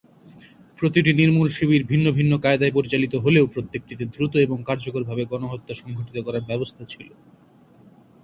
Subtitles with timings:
[0.77, 6.47] প্রতিটি নির্মূল শিবির ভিন্ন ভিন্ন কায়দায় পরিচালিত হলেও প্রত্যেকটিতে দ্রুত এবং কার্যকরভাবে গণহত্যা সংঘটিত করার
[6.47, 7.07] ব্যবস্থা ছিল।